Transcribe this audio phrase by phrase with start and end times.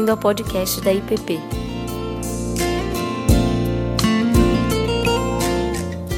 [0.00, 1.38] bem-vindo ao podcast da IPP.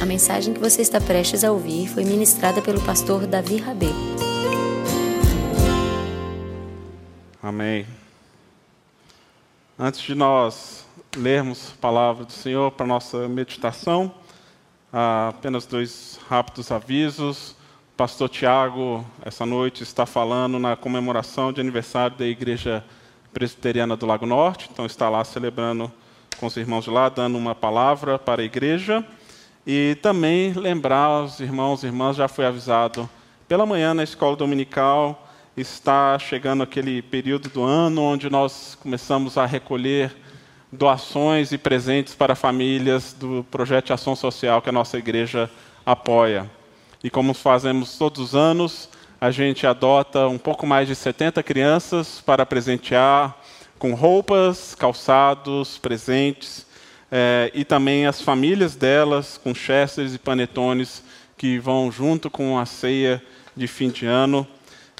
[0.01, 3.89] A mensagem que você está prestes a ouvir foi ministrada pelo pastor Davi Rabê.
[7.41, 7.85] Amém.
[9.77, 10.85] Antes de nós
[11.17, 14.13] lermos a palavra do Senhor para nossa meditação,
[15.27, 17.53] apenas dois rápidos avisos.
[17.97, 22.83] Pastor Tiago, essa noite, está falando na comemoração de aniversário da Igreja
[23.33, 25.91] Presbiteriana do Lago Norte, então está lá celebrando
[26.39, 29.03] com os irmãos de lá, dando uma palavra para a igreja.
[29.65, 33.09] E também lembrar os irmãos e irmãs, já foi avisado
[33.47, 39.45] pela manhã na escola dominical, está chegando aquele período do ano onde nós começamos a
[39.45, 40.13] recolher
[40.71, 45.49] doações e presentes para famílias do projeto de ação social que a nossa igreja
[45.85, 46.49] apoia.
[47.03, 48.89] E como fazemos todos os anos,
[49.23, 53.33] a gente adota um pouco mais de 70 crianças para presentear
[53.79, 56.65] com roupas, calçados, presentes,
[57.09, 61.01] eh, e também as famílias delas com chesters e panetones
[61.37, 63.23] que vão junto com a ceia
[63.55, 64.45] de fim de ano.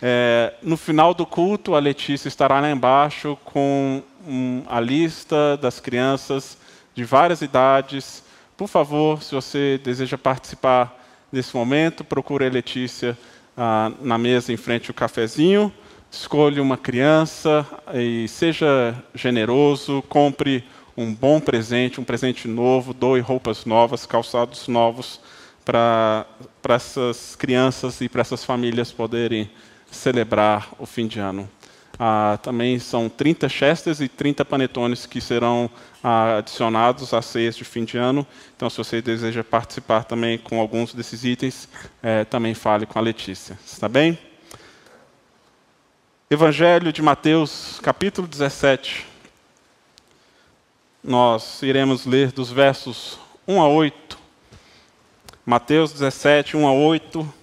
[0.01, 5.81] Eh, no final do culto, a Letícia estará lá embaixo com um, a lista das
[5.81, 6.57] crianças
[6.95, 8.23] de várias idades.
[8.55, 10.97] Por favor, se você deseja participar
[11.29, 13.17] nesse momento, procure a Letícia
[13.57, 15.71] ah, na mesa em frente ao cafezinho,
[16.11, 20.63] escolha uma criança e seja generoso, compre
[20.95, 25.19] um bom presente, um presente novo, doe roupas novas, calçados novos
[25.65, 26.25] para
[26.69, 29.49] essas crianças e para essas famílias poderem
[29.89, 31.49] celebrar o fim de ano.
[31.99, 35.69] Ah, também são 30 chesters e 30 panetones que serão
[36.03, 38.25] ah, adicionados às ceias de fim de ano.
[38.55, 41.69] Então, se você deseja participar também com alguns desses itens,
[42.01, 43.57] eh, também fale com a Letícia.
[43.65, 44.17] Está bem?
[46.29, 49.05] Evangelho de Mateus, capítulo 17.
[51.03, 54.17] Nós iremos ler dos versos 1 a 8.
[55.45, 57.33] Mateus 17, 1 a 8.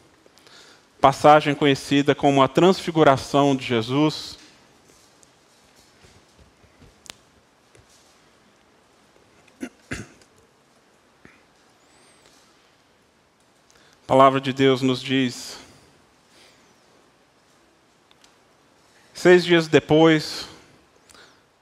[1.00, 4.39] Passagem conhecida como a transfiguração de Jesus.
[14.10, 15.56] A palavra de Deus nos diz:
[19.14, 20.48] Seis dias depois,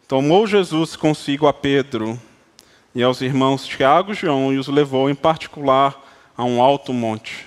[0.09, 2.19] tomou Jesus consigo a Pedro
[2.95, 6.03] e aos irmãos Tiago e João e os levou em particular
[6.35, 7.45] a um alto monte.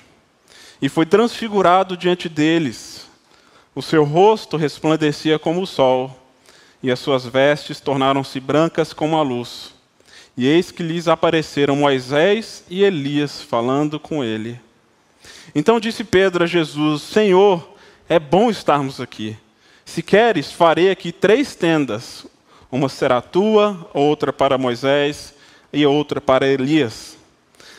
[0.79, 3.09] E foi transfigurado diante deles.
[3.73, 6.16] O seu rosto resplandecia como o sol,
[6.83, 9.73] e as suas vestes tornaram-se brancas como a luz.
[10.38, 14.62] E eis que lhes apareceram Moisés e Elias falando com ele.
[15.53, 17.75] Então disse Pedro a Jesus: Senhor,
[18.07, 19.38] é bom estarmos aqui.
[19.85, 22.25] Se queres, farei aqui três tendas:
[22.72, 25.34] uma será tua, outra para Moisés
[25.73, 27.17] e outra para Elias.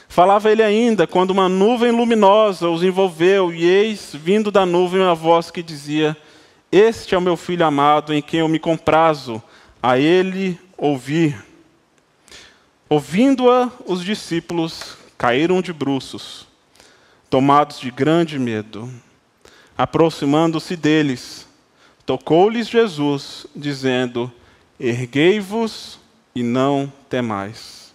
[0.09, 5.15] Falava ele ainda quando uma nuvem luminosa os envolveu, e eis, vindo da nuvem, uma
[5.15, 6.15] voz que dizia:
[6.71, 9.43] Este é o meu filho amado, em quem eu me comprazo,
[9.83, 11.43] a ele ouvir.
[12.91, 16.52] Ouvindo-a, os discípulos caíram de bruços
[17.33, 18.93] tomados de grande medo.
[19.77, 21.49] Aproximando-se deles,
[22.05, 24.31] tocou-lhes Jesus, dizendo:
[24.79, 25.99] Erguei-vos
[26.35, 27.95] e não temais.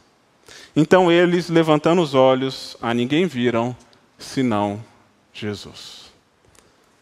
[0.76, 3.78] Então eles, levantando os olhos, a ninguém viram,
[4.18, 4.84] senão
[5.32, 6.12] Jesus.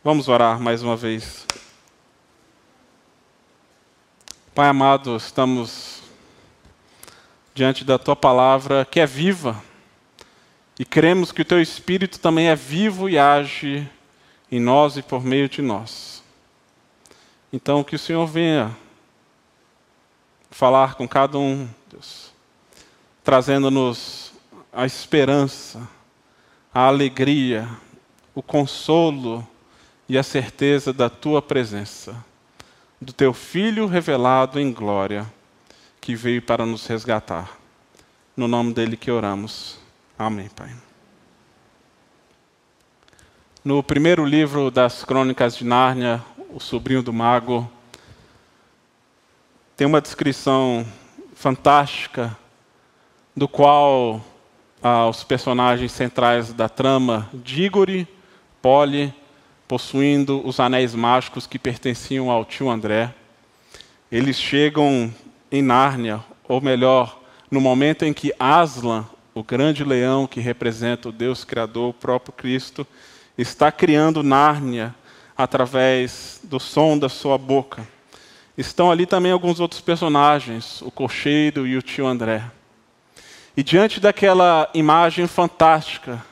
[0.03, 1.45] Vamos orar mais uma vez.
[4.53, 6.01] Pai amado, estamos
[7.53, 9.55] diante da tua palavra que é viva
[10.77, 13.89] e cremos que o teu Espírito também é vivo e age
[14.51, 16.21] em nós e por meio de nós.
[17.51, 18.75] Então, que o Senhor venha
[20.51, 22.31] falar com cada um, Deus,
[23.23, 24.33] trazendo-nos
[24.71, 25.87] a esperança,
[26.73, 27.69] a alegria,
[28.33, 29.47] o consolo
[30.09, 32.23] e a certeza da tua presença,
[32.99, 35.25] do teu Filho revelado em glória,
[36.01, 37.57] que veio para nos resgatar.
[38.35, 39.84] No nome dele que oramos.
[40.17, 40.69] Amém, Pai.
[43.61, 46.23] No primeiro livro das Crônicas de Nárnia,
[46.53, 47.69] O Sobrinho do Mago,
[49.75, 50.87] tem uma descrição
[51.33, 52.37] fantástica
[53.35, 54.21] do qual
[54.81, 58.07] ah, os personagens centrais da trama, Dígore,
[58.61, 59.13] Polly,
[59.67, 63.13] possuindo os anéis mágicos que pertenciam ao tio André,
[64.09, 65.13] eles chegam
[65.51, 67.19] em Nárnia, ou melhor,
[67.51, 72.31] no momento em que Aslan, o grande leão que representa o Deus Criador, o próprio
[72.31, 72.87] Cristo,
[73.37, 74.95] está criando Nárnia
[75.37, 77.85] através do som da sua boca.
[78.57, 82.49] estão ali também alguns outros personagens, o cocheiro e o tio André.
[83.57, 86.23] E diante daquela imagem fantástica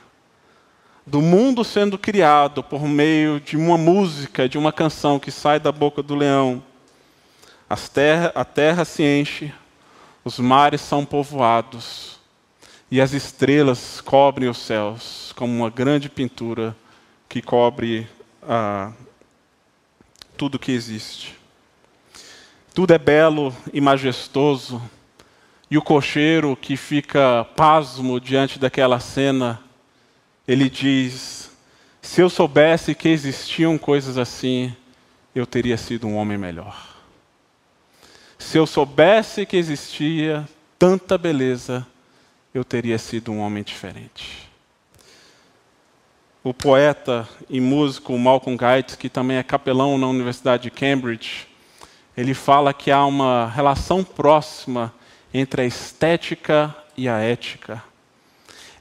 [1.06, 5.70] do mundo sendo criado por meio de uma música, de uma canção que sai da
[5.70, 6.62] boca do leão,
[7.92, 9.52] terra, a terra se enche,
[10.24, 12.13] os mares são povoados
[12.90, 16.76] e as estrelas cobrem os céus como uma grande pintura
[17.28, 18.06] que cobre
[18.42, 18.92] ah,
[20.36, 21.36] tudo que existe.
[22.74, 24.82] Tudo é belo e majestoso,
[25.70, 29.60] e o cocheiro que fica pasmo diante daquela cena,
[30.46, 31.50] ele diz:
[32.02, 34.74] Se eu soubesse que existiam coisas assim,
[35.34, 36.94] eu teria sido um homem melhor.
[38.38, 40.48] Se eu soubesse que existia
[40.78, 41.86] tanta beleza,
[42.54, 44.48] eu teria sido um homem diferente.
[46.44, 51.48] O poeta e músico Malcolm Guides, que também é capelão na Universidade de Cambridge,
[52.16, 54.94] ele fala que há uma relação próxima
[55.32, 57.82] entre a estética e a ética,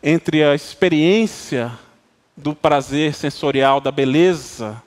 [0.04, 1.72] entre a experiência
[2.38, 4.80] do prazer sensorial, da beleza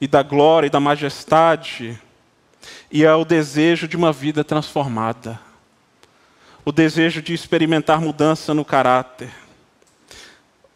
[0.00, 2.00] e da glória e da majestade,
[2.90, 5.38] e ao desejo de uma vida transformada,
[6.68, 9.30] o desejo de experimentar mudança no caráter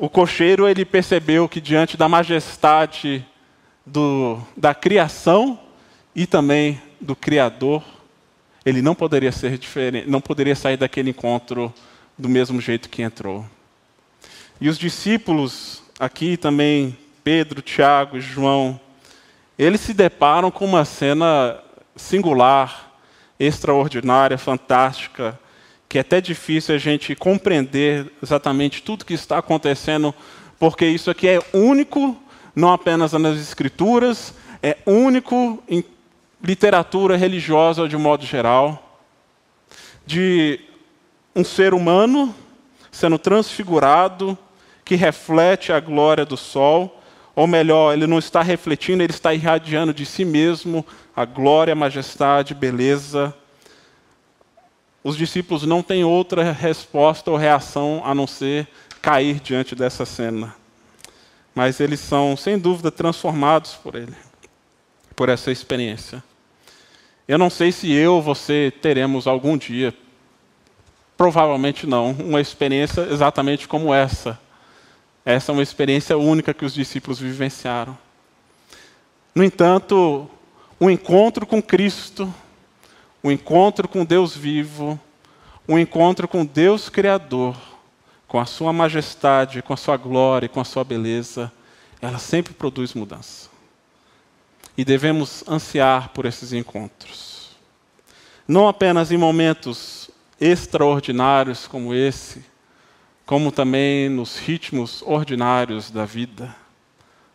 [0.03, 3.25] o cocheiro ele percebeu que diante da majestade
[3.87, 5.57] do, da criação
[6.13, 7.85] e também do Criador,
[8.67, 11.73] ele não poderia ser diferente, não poderia sair daquele encontro
[12.19, 13.47] do mesmo jeito que entrou.
[14.61, 18.81] E os discípulos aqui também, Pedro, Tiago e João,
[19.57, 21.61] eles se deparam com uma cena
[21.95, 22.91] singular,
[23.39, 25.39] extraordinária, fantástica,
[25.93, 30.15] que é até difícil a gente compreender exatamente tudo que está acontecendo,
[30.59, 32.17] porque isso aqui é único,
[32.57, 35.85] não apenas nas Escrituras, é único em
[36.43, 38.99] literatura religiosa de modo geral,
[40.07, 40.61] de
[41.37, 42.35] um ser humano
[42.91, 44.39] sendo transfigurado,
[44.87, 47.03] que reflete a glória do sol,
[47.37, 51.77] ou melhor, ele não está refletindo, ele está irradiando de si mesmo a glória, a
[51.77, 53.35] majestade, beleza
[55.05, 58.69] os discípulos não têm outra resposta ou reação a não ser
[59.01, 60.55] cair diante dessa cena.
[61.55, 64.15] Mas eles são, sem dúvida, transformados por ele,
[65.17, 66.23] por essa experiência.
[67.27, 69.95] Eu não sei se eu ou você teremos algum dia,
[71.17, 74.39] provavelmente não, uma experiência exatamente como essa.
[75.25, 77.97] Essa é uma experiência única que os discípulos vivenciaram.
[79.35, 80.29] No entanto,
[80.79, 82.33] o encontro com Cristo
[83.23, 84.99] o encontro com Deus vivo,
[85.67, 87.57] o encontro com Deus Criador,
[88.27, 91.53] com a sua majestade, com a sua glória, com a sua beleza,
[92.01, 93.49] ela sempre produz mudança.
[94.77, 97.51] E devemos ansiar por esses encontros.
[98.49, 100.11] Não apenas em momentos
[100.41, 102.45] extraordinários como esse,
[103.25, 106.55] como também nos ritmos ordinários da vida,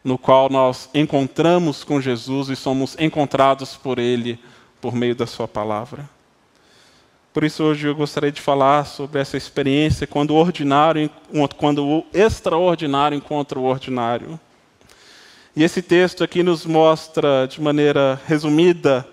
[0.04, 4.38] no qual nós encontramos com Jesus e somos encontrados por Ele
[4.82, 6.10] por meio da Sua palavra.
[7.34, 11.10] Por isso, hoje eu gostaria de falar sobre essa experiência quando o ordinário,
[11.56, 14.40] quando o extraordinário encontra o ordinário.
[15.56, 19.08] E esse texto aqui nos mostra, de maneira resumida,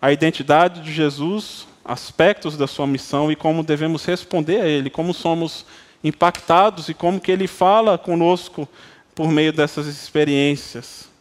[0.00, 5.12] a identidade de Jesus, aspectos da sua missão e como devemos responder a ele, como
[5.12, 5.66] somos
[6.02, 8.68] impactados e como que ele fala conosco
[9.14, 11.11] por meio dessas experiências.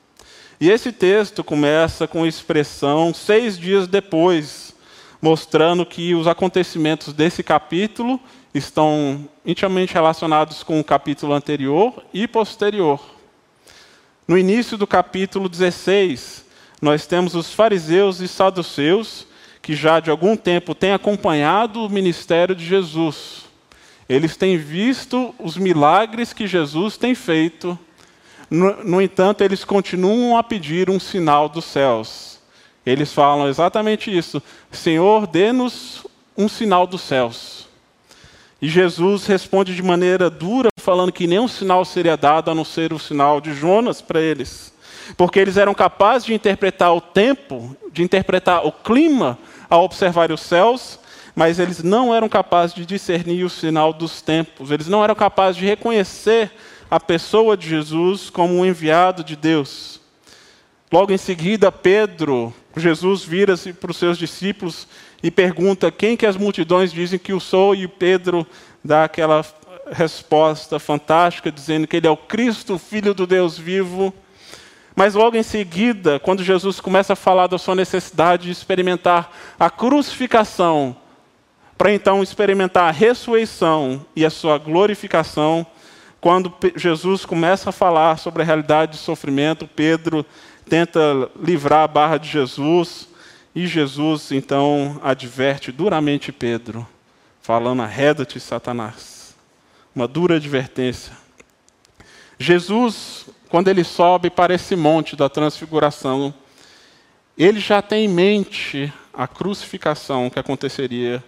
[0.61, 4.75] E esse texto começa com a expressão seis dias depois,
[5.19, 8.19] mostrando que os acontecimentos desse capítulo
[8.53, 13.01] estão intimamente relacionados com o capítulo anterior e posterior.
[14.27, 16.45] No início do capítulo 16,
[16.79, 19.25] nós temos os fariseus e saduceus,
[19.63, 23.45] que já de algum tempo têm acompanhado o ministério de Jesus.
[24.07, 27.79] Eles têm visto os milagres que Jesus tem feito
[28.51, 32.37] no, no entanto, eles continuam a pedir um sinal dos céus.
[32.85, 36.05] Eles falam exatamente isso: Senhor, dê-nos
[36.37, 37.69] um sinal dos céus.
[38.61, 42.91] E Jesus responde de maneira dura, falando que nenhum sinal seria dado a não ser
[42.91, 44.73] o sinal de Jonas para eles.
[45.15, 49.39] Porque eles eram capazes de interpretar o tempo, de interpretar o clima
[49.69, 50.99] ao observar os céus,
[51.33, 55.55] mas eles não eram capazes de discernir o sinal dos tempos, eles não eram capazes
[55.55, 56.51] de reconhecer
[56.91, 60.01] a pessoa de Jesus como um enviado de Deus.
[60.91, 64.85] Logo em seguida, Pedro, Jesus vira-se para os seus discípulos
[65.23, 68.45] e pergunta quem que as multidões dizem que eu sou, e Pedro
[68.83, 69.45] dá aquela
[69.89, 74.13] resposta fantástica, dizendo que ele é o Cristo, Filho do Deus vivo.
[74.93, 79.69] Mas logo em seguida, quando Jesus começa a falar da sua necessidade de experimentar a
[79.69, 80.93] crucificação,
[81.77, 85.65] para então experimentar a ressurreição e a sua glorificação,
[86.21, 90.23] quando Jesus começa a falar sobre a realidade de sofrimento, Pedro
[90.69, 91.01] tenta
[91.35, 93.09] livrar a barra de Jesus,
[93.55, 96.87] e Jesus então adverte duramente Pedro,
[97.41, 99.35] falando: arreda-te, Satanás.
[99.95, 101.11] Uma dura advertência.
[102.37, 106.33] Jesus, quando ele sobe para esse monte da transfiguração,
[107.35, 111.23] ele já tem em mente a crucificação que aconteceria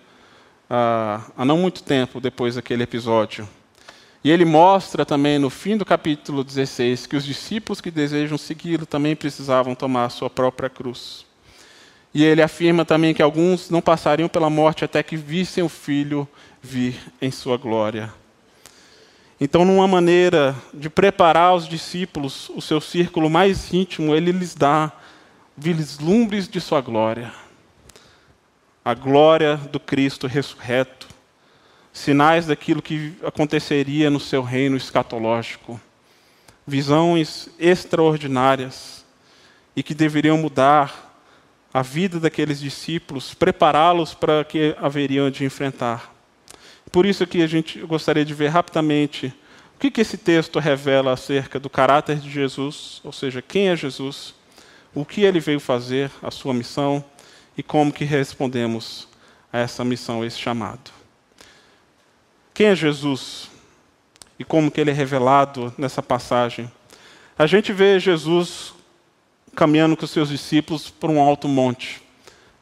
[0.70, 3.50] ah, há não muito tempo depois daquele episódio.
[4.24, 8.86] E ele mostra também no fim do capítulo 16 que os discípulos que desejam segui-lo
[8.86, 11.26] também precisavam tomar a sua própria cruz.
[12.14, 16.28] E ele afirma também que alguns não passariam pela morte até que vissem o filho
[16.62, 18.14] vir em sua glória.
[19.42, 24.90] Então, numa maneira de preparar os discípulos, o seu círculo mais íntimo, ele lhes dá
[25.58, 27.34] vislumbres de sua glória.
[28.86, 31.08] A glória do Cristo ressurreto,
[31.94, 35.80] sinais daquilo que aconteceria no seu reino escatológico,
[36.66, 39.06] visões extraordinárias
[39.76, 41.14] e que deveriam mudar
[41.72, 46.14] a vida daqueles discípulos, prepará-los para o que haveriam de enfrentar.
[46.92, 49.34] Por isso que a gente gostaria de ver rapidamente
[49.76, 53.76] o que, que esse texto revela acerca do caráter de Jesus, ou seja, quem é
[53.76, 54.34] Jesus,
[54.94, 57.04] o que ele veio fazer, a sua missão
[57.58, 59.08] e como que respondemos
[59.52, 60.93] a essa missão, a esse chamado.
[62.54, 63.50] Quem é Jesus
[64.38, 66.72] e como que ele é revelado nessa passagem?
[67.36, 68.76] A gente vê Jesus
[69.56, 72.00] caminhando com os seus discípulos por um alto monte.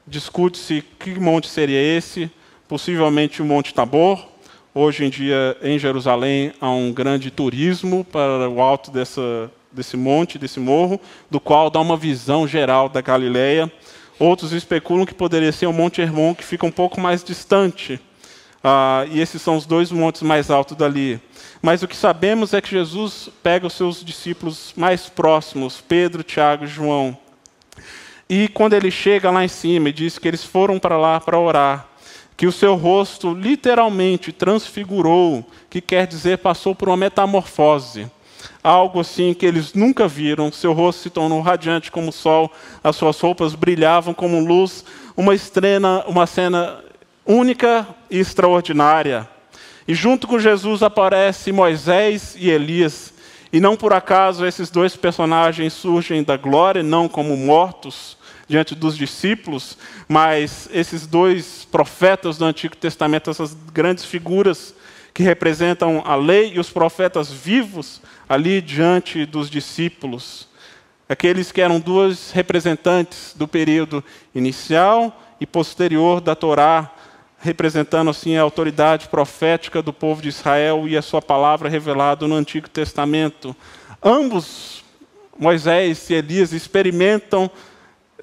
[0.07, 2.31] Discute-se que monte seria esse,
[2.69, 4.25] possivelmente o Monte Tabor.
[4.73, 10.39] Hoje em dia, em Jerusalém, há um grande turismo para o alto dessa, desse monte,
[10.39, 13.69] desse morro, do qual dá uma visão geral da Galileia.
[14.17, 17.99] Outros especulam que poderia ser o Monte Hermon, que fica um pouco mais distante
[18.63, 21.19] ah, e esses são os dois montes mais altos dali.
[21.61, 26.65] Mas o que sabemos é que Jesus pega os seus discípulos mais próximos, Pedro, Tiago
[26.65, 27.17] e João.
[28.29, 31.37] E quando ele chega lá em cima e diz que eles foram para lá para
[31.37, 31.87] orar,
[32.37, 38.09] que o seu rosto literalmente transfigurou, que quer dizer passou por uma metamorfose.
[38.63, 42.51] Algo assim que eles nunca viram, seu rosto se tornou radiante como o sol,
[42.83, 46.81] as suas roupas brilhavam como luz, uma, estrena, uma cena
[47.25, 49.27] única e extraordinária.
[49.87, 53.13] E junto com Jesus aparece Moisés e Elias.
[53.51, 58.97] E não por acaso esses dois personagens surgem da glória, não como mortos diante dos
[58.97, 64.75] discípulos, mas esses dois profetas do Antigo Testamento, essas grandes figuras
[65.13, 70.47] que representam a lei e os profetas vivos ali diante dos discípulos.
[71.07, 76.91] Aqueles que eram duas representantes do período inicial e posterior da Torá,
[77.41, 82.35] representando assim a autoridade profética do povo de Israel e a sua palavra revelada no
[82.35, 83.55] Antigo Testamento.
[84.01, 84.83] Ambos,
[85.37, 87.49] Moisés e Elias, experimentam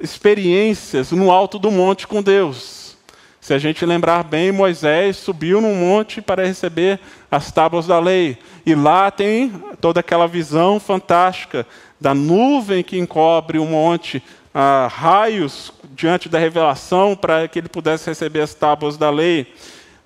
[0.00, 2.96] experiências no alto do monte com Deus.
[3.40, 8.38] Se a gente lembrar bem, Moisés subiu num monte para receber as tábuas da lei.
[8.64, 11.66] E lá tem toda aquela visão fantástica
[12.00, 14.22] da nuvem que encobre o monte,
[14.54, 19.52] ah, raios diante da revelação para que ele pudesse receber as tábuas da lei.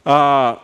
[0.05, 0.57] Ah,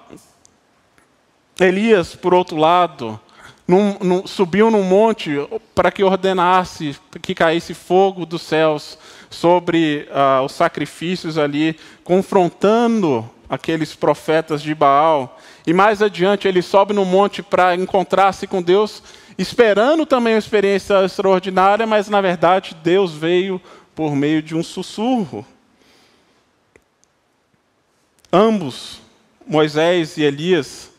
[1.60, 3.20] Elias, por outro lado,
[3.66, 5.36] num, num, subiu num monte
[5.74, 13.94] para que ordenasse que caísse fogo dos céus sobre ah, os sacrifícios ali, confrontando aqueles
[13.94, 15.38] profetas de Baal.
[15.66, 19.02] E mais adiante ele sobe no monte para encontrar-se com Deus,
[19.36, 23.60] esperando também uma experiência extraordinária, mas na verdade Deus veio
[23.98, 25.44] por meio de um sussurro.
[28.32, 29.00] Ambos,
[29.44, 30.92] Moisés e Elias,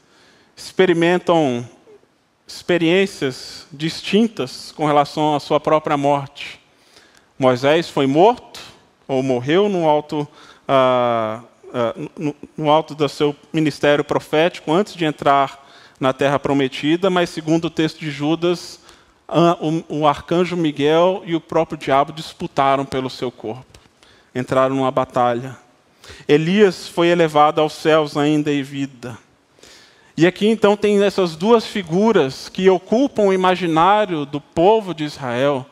[0.53, 1.65] experimentam
[2.45, 6.59] experiências distintas com relação à sua própria morte.
[7.37, 8.59] Moisés foi morto,
[9.07, 10.27] ou morreu no alto,
[10.67, 11.41] ah,
[11.73, 17.29] ah, no, no alto do seu ministério profético, antes de entrar na terra prometida, mas
[17.29, 18.81] segundo o texto de Judas,
[19.89, 23.79] o, arcanjo Miguel e o próprio diabo disputaram pelo seu corpo.
[24.33, 25.57] Entraram numa batalha.
[26.27, 29.17] Elias foi elevado aos céus ainda em vida.
[30.17, 35.65] E aqui então tem essas duas figuras que ocupam o imaginário do povo de Israel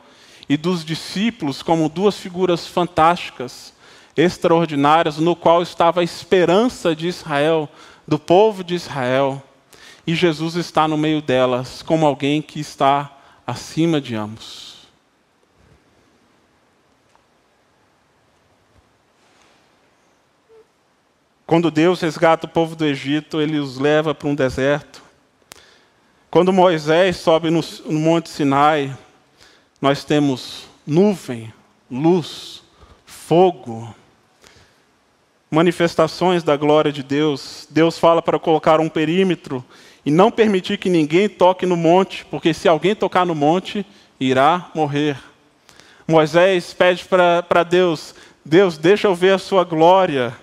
[0.48, 3.74] e dos discípulos como duas figuras fantásticas,
[4.16, 7.68] extraordinárias, no qual estava a esperança de Israel,
[8.08, 9.42] do povo de Israel.
[10.06, 13.17] E Jesus está no meio delas como alguém que está
[13.48, 14.76] acima de ambos.
[21.46, 25.02] Quando Deus resgata o povo do Egito, ele os leva para um deserto.
[26.30, 28.94] Quando Moisés sobe no, no Monte Sinai,
[29.82, 31.54] nós temos nuvem,
[31.90, 32.62] luz,
[33.06, 33.96] fogo,
[35.50, 37.66] manifestações da glória de Deus.
[37.70, 39.64] Deus fala para colocar um perímetro
[40.08, 43.86] e não permitir que ninguém toque no monte, porque se alguém tocar no monte,
[44.18, 45.22] irá morrer.
[46.08, 50.34] Moisés pede para Deus: Deus, deixa eu ver a sua glória.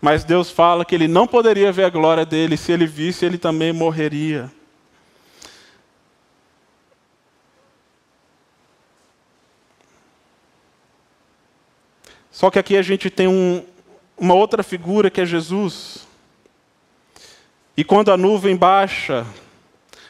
[0.00, 3.36] Mas Deus fala que ele não poderia ver a glória dele, se ele visse, ele
[3.36, 4.50] também morreria.
[12.30, 13.62] Só que aqui a gente tem um,
[14.16, 16.05] uma outra figura que é Jesus.
[17.76, 19.26] E quando a nuvem baixa,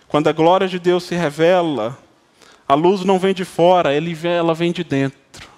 [0.06, 1.98] quando a glória de Deus se revela,
[2.68, 5.48] a luz não vem de fora, ela vem de dentro.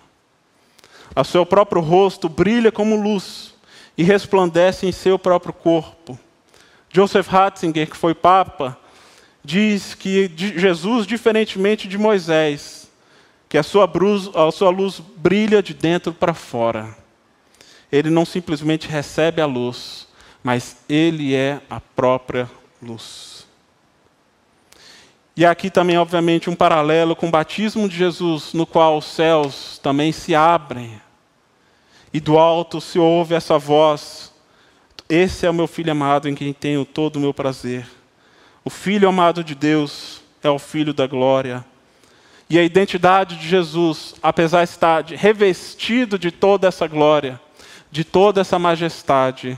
[1.14, 3.54] O seu próprio rosto brilha como luz
[3.96, 6.18] e resplandece em seu próprio corpo.
[6.90, 8.78] Joseph Ratzinger, que foi papa,
[9.44, 12.90] diz que Jesus, diferentemente de Moisés,
[13.48, 16.96] que a sua, bruz, a sua luz brilha de dentro para fora.
[17.92, 20.07] Ele não simplesmente recebe a luz,
[20.42, 22.48] mas ele é a própria
[22.82, 23.46] luz.
[25.36, 29.78] E aqui também, obviamente, um paralelo com o batismo de Jesus, no qual os céus
[29.80, 31.00] também se abrem.
[32.12, 34.32] E do alto se ouve essa voz:
[35.08, 37.86] Esse é o meu filho amado em quem tenho todo o meu prazer.
[38.64, 41.64] O filho amado de Deus é o filho da glória.
[42.50, 47.40] E a identidade de Jesus, apesar de estar revestido de toda essa glória,
[47.90, 49.56] de toda essa majestade,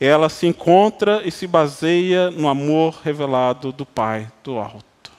[0.00, 5.12] ela se encontra e se baseia no amor revelado do Pai do alto.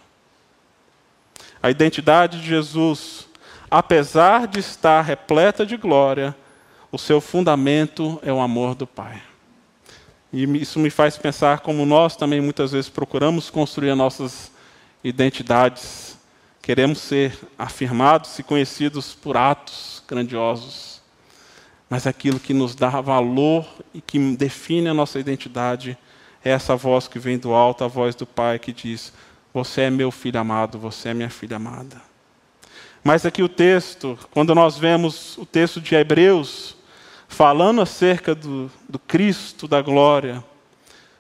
[1.62, 3.28] A identidade de Jesus,
[3.70, 6.36] apesar de estar repleta de glória,
[6.92, 9.22] o seu fundamento é o amor do Pai.
[10.34, 14.52] E isso me faz pensar como nós também muitas vezes procuramos construir nossas
[15.04, 16.18] identidades.
[16.62, 20.91] Queremos ser afirmados e conhecidos por atos grandiosos.
[21.92, 25.98] Mas aquilo que nos dá valor e que define a nossa identidade
[26.42, 29.12] é essa voz que vem do alto, a voz do Pai que diz:
[29.54, 32.02] você é meu filho amado, você é minha filha amada.
[33.04, 36.78] Mas aqui o texto, quando nós vemos o texto de Hebreus,
[37.28, 40.42] falando acerca do, do Cristo, da glória,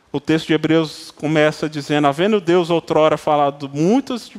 [0.10, 4.31] o texto de Hebreus começa dizendo: Havendo Deus outrora falado muitas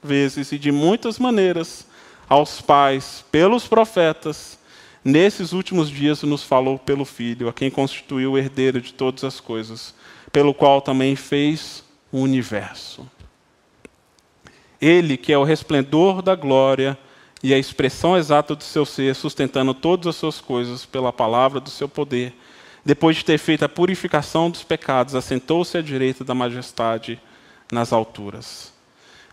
[0.00, 1.84] vezes e de muitas maneiras
[2.28, 4.59] aos pais, pelos profetas,
[5.04, 9.40] nesses últimos dias nos falou pelo Filho, a quem constituiu o herdeiro de todas as
[9.40, 9.94] coisas,
[10.32, 13.08] pelo qual também fez o universo.
[14.80, 16.98] Ele, que é o resplendor da glória
[17.42, 21.70] e a expressão exata do seu ser, sustentando todas as suas coisas pela palavra do
[21.70, 22.34] seu poder,
[22.84, 27.20] depois de ter feito a purificação dos pecados, assentou-se à direita da majestade
[27.70, 28.72] nas alturas.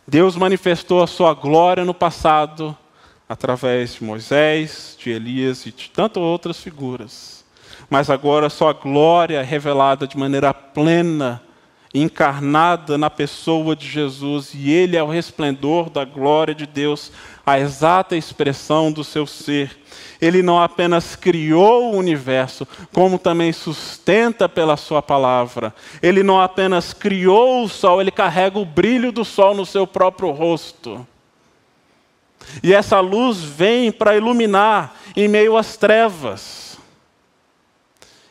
[0.05, 2.77] Deus manifestou a sua glória no passado
[3.27, 7.45] através de Moisés, de Elias e de tantas outras figuras.
[7.89, 11.41] Mas agora a sua glória é revelada de maneira plena
[11.93, 17.11] encarnada na pessoa de Jesus, e ele é o resplendor da glória de Deus,
[17.45, 19.77] a exata expressão do seu ser.
[20.19, 25.73] Ele não apenas criou o universo, como também sustenta pela sua palavra.
[26.01, 30.31] Ele não apenas criou o sol, ele carrega o brilho do sol no seu próprio
[30.31, 31.05] rosto.
[32.63, 36.77] E essa luz vem para iluminar em meio às trevas.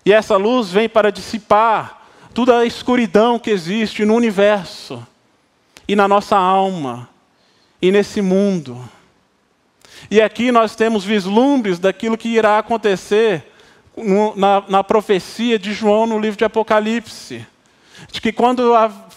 [0.04, 5.04] E essa luz vem para dissipar toda a escuridão que existe no universo
[5.88, 7.08] e na nossa alma
[7.80, 8.78] e nesse mundo.
[10.10, 13.52] E aqui nós temos vislumbres daquilo que irá acontecer
[13.96, 17.46] no, na, na, profecia de João no livro de Apocalipse.
[18.12, 18.72] De que quando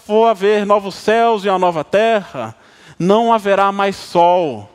[0.06, 2.56] for haver novos céus e uma nova terra,
[2.98, 4.69] não haverá mais sol,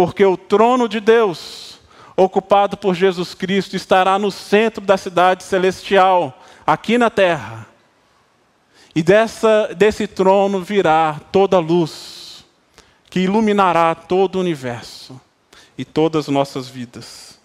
[0.00, 1.78] porque o trono de Deus,
[2.16, 7.66] ocupado por Jesus Cristo, estará no centro da cidade celestial, aqui na terra.
[8.94, 12.46] E dessa, desse trono virá toda a luz,
[13.10, 15.20] que iluminará todo o universo
[15.76, 17.38] e todas as nossas vidas.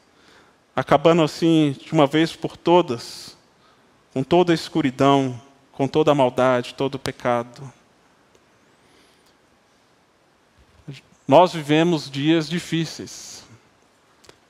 [0.73, 3.37] Acabando assim, de uma vez por todas,
[4.13, 5.37] com toda a escuridão,
[5.73, 7.69] com toda a maldade, todo o pecado.
[11.27, 13.43] Nós vivemos dias difíceis,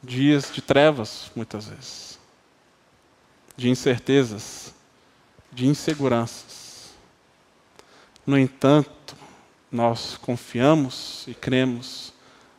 [0.03, 2.19] dias de trevas, muitas vezes,
[3.55, 4.73] de incertezas,
[5.51, 6.93] de inseguranças.
[8.25, 9.15] No entanto,
[9.71, 12.13] nós confiamos e cremos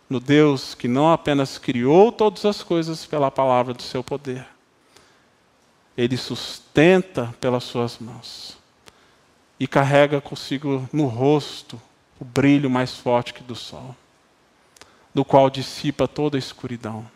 [0.09, 4.47] no Deus que não apenas criou todas as coisas pela palavra do seu poder,
[5.97, 8.57] ele sustenta pelas suas mãos
[9.59, 11.81] e carrega consigo no rosto
[12.21, 13.97] o brilho mais forte que do sol,
[15.17, 17.11] do qual dissipa toda a escuridão,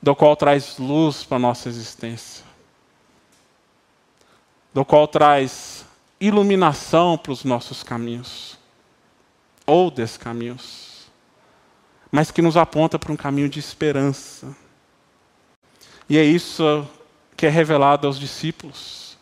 [0.00, 2.44] do qual traz luz para a nossa existência,
[4.72, 5.84] do qual traz
[6.20, 8.56] iluminação para os nossos caminhos,
[9.66, 11.10] ou descaminhos,
[12.12, 14.56] mas que nos aponta para um caminho de esperança.
[16.08, 16.88] E é isso
[17.36, 19.18] que é revelado aos discípulos.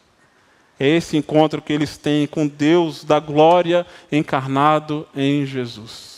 [0.78, 6.17] É esse encontro que eles têm com Deus da glória encarnado em Jesus.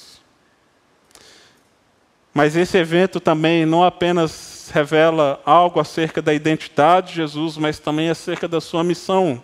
[2.32, 8.08] Mas esse evento também não apenas revela algo acerca da identidade de Jesus, mas também
[8.08, 9.42] acerca da sua missão.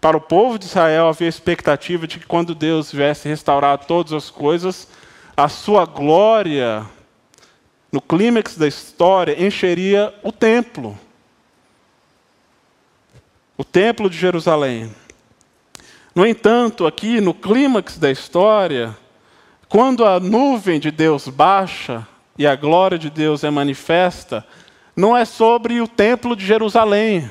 [0.00, 4.30] Para o povo de Israel havia expectativa de que quando Deus viesse restaurar todas as
[4.30, 4.88] coisas,
[5.36, 6.86] a sua glória,
[7.92, 10.98] no clímax da história, encheria o templo
[13.60, 14.90] o Templo de Jerusalém.
[16.14, 18.96] No entanto, aqui no clímax da história,
[19.70, 22.04] quando a nuvem de Deus baixa
[22.36, 24.44] e a glória de Deus é manifesta,
[24.96, 27.30] não é sobre o Templo de Jerusalém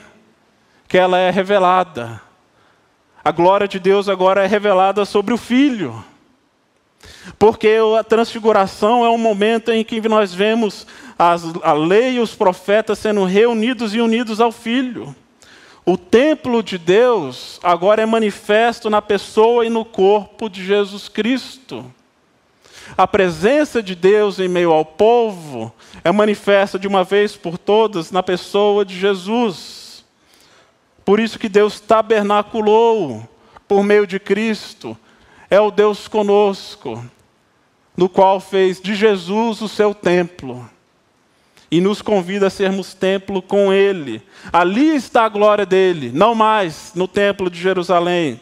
[0.87, 2.21] que ela é revelada.
[3.21, 6.01] A glória de Deus agora é revelada sobre o Filho.
[7.37, 12.35] Porque a transfiguração é um momento em que nós vemos as, a lei e os
[12.35, 15.13] profetas sendo reunidos e unidos ao Filho.
[15.85, 21.98] O templo de Deus agora é manifesto na pessoa e no corpo de Jesus Cristo.
[22.97, 25.73] A presença de Deus em meio ao povo
[26.03, 30.03] é manifesta de uma vez por todas na pessoa de Jesus.
[31.05, 33.27] Por isso que Deus tabernaculou
[33.67, 34.97] por meio de Cristo.
[35.49, 37.03] É o Deus conosco,
[37.97, 40.69] no qual fez de Jesus o seu templo
[41.71, 44.21] e nos convida a sermos templo com Ele.
[44.51, 48.41] Ali está a glória dele, não mais no templo de Jerusalém.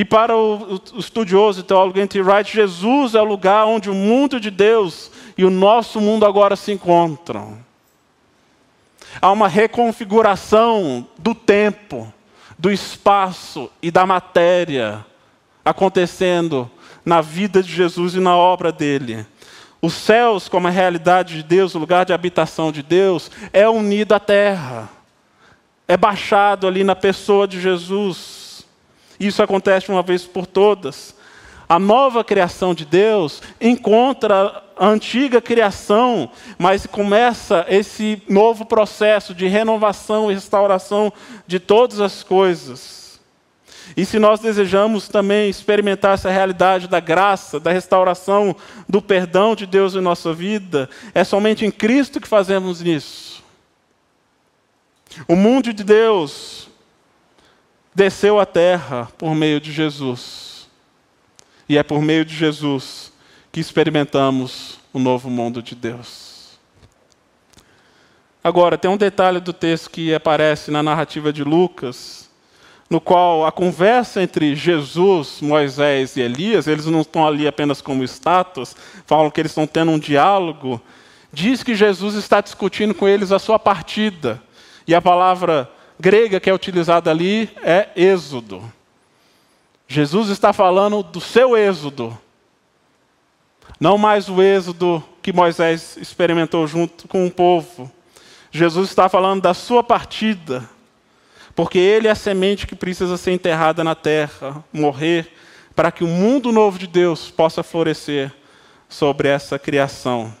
[0.00, 2.22] E para o, o estudioso e teólogo N.T.
[2.22, 6.56] Wright, Jesus é o lugar onde o mundo de Deus e o nosso mundo agora
[6.56, 7.58] se encontram.
[9.20, 12.10] Há uma reconfiguração do tempo,
[12.58, 15.04] do espaço e da matéria
[15.62, 16.70] acontecendo
[17.04, 19.26] na vida de Jesus e na obra dele.
[19.82, 24.14] Os céus, como a realidade de Deus, o lugar de habitação de Deus, é unido
[24.14, 24.88] à terra.
[25.86, 28.29] É baixado ali na pessoa de Jesus.
[29.20, 31.14] Isso acontece uma vez por todas.
[31.68, 39.46] A nova criação de Deus encontra a antiga criação, mas começa esse novo processo de
[39.46, 41.12] renovação e restauração
[41.46, 43.20] de todas as coisas.
[43.96, 48.56] E se nós desejamos também experimentar essa realidade da graça, da restauração,
[48.88, 53.44] do perdão de Deus em nossa vida, é somente em Cristo que fazemos isso.
[55.28, 56.69] O mundo de Deus
[57.94, 60.68] desceu à terra por meio de Jesus.
[61.68, 63.12] E é por meio de Jesus
[63.52, 66.58] que experimentamos o novo mundo de Deus.
[68.42, 72.30] Agora, tem um detalhe do texto que aparece na narrativa de Lucas,
[72.88, 78.02] no qual a conversa entre Jesus, Moisés e Elias, eles não estão ali apenas como
[78.02, 78.74] estátuas,
[79.06, 80.80] falam que eles estão tendo um diálogo,
[81.32, 84.42] diz que Jesus está discutindo com eles a sua partida.
[84.88, 88.62] E a palavra grega que é utilizada ali é êxodo.
[89.86, 92.16] Jesus está falando do seu êxodo.
[93.78, 97.90] Não mais o êxodo que Moisés experimentou junto com o povo.
[98.50, 100.68] Jesus está falando da sua partida
[101.54, 105.30] porque ele é a semente que precisa ser enterrada na terra, morrer,
[105.74, 108.32] para que o mundo novo de Deus possa florescer
[108.88, 110.34] sobre essa criação.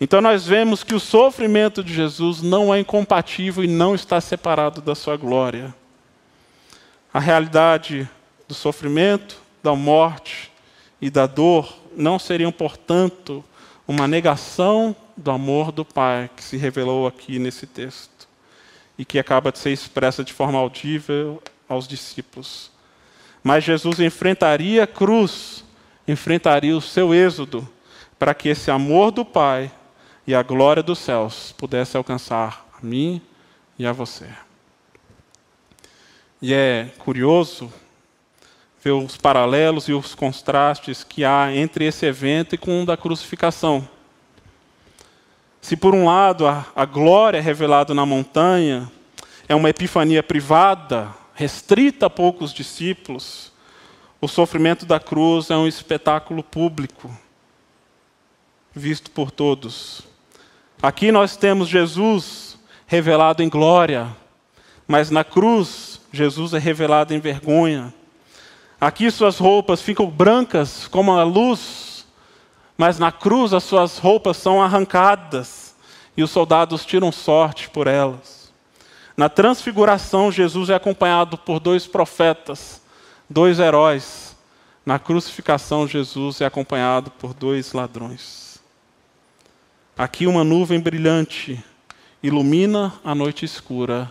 [0.00, 4.80] Então nós vemos que o sofrimento de Jesus não é incompatível e não está separado
[4.80, 5.74] da sua glória.
[7.12, 8.08] A realidade
[8.46, 10.52] do sofrimento, da morte
[11.00, 13.44] e da dor não seriam, portanto,
[13.88, 18.28] uma negação do amor do Pai que se revelou aqui nesse texto
[18.96, 22.70] e que acaba de ser expressa de forma audível aos discípulos.
[23.42, 25.64] Mas Jesus enfrentaria a cruz,
[26.06, 27.68] enfrentaria o seu êxodo,
[28.18, 29.70] para que esse amor do Pai
[30.28, 33.18] e a glória dos céus pudesse alcançar a mim
[33.78, 34.28] e a você.
[36.42, 37.72] E é curioso
[38.84, 42.94] ver os paralelos e os contrastes que há entre esse evento e com o da
[42.94, 43.88] crucificação.
[45.62, 48.92] Se por um lado a, a glória revelada na montanha
[49.48, 53.50] é uma epifania privada, restrita a poucos discípulos,
[54.20, 57.10] o sofrimento da cruz é um espetáculo público,
[58.74, 60.06] visto por todos.
[60.80, 64.16] Aqui nós temos Jesus revelado em glória,
[64.86, 67.92] mas na cruz, Jesus é revelado em vergonha.
[68.80, 72.06] Aqui suas roupas ficam brancas como a luz,
[72.76, 75.74] mas na cruz as suas roupas são arrancadas
[76.16, 78.52] e os soldados tiram sorte por elas.
[79.16, 82.80] Na transfiguração, Jesus é acompanhado por dois profetas,
[83.28, 84.36] dois heróis.
[84.86, 88.47] Na crucificação, Jesus é acompanhado por dois ladrões.
[89.98, 91.60] Aqui uma nuvem brilhante
[92.22, 94.08] ilumina a noite escura,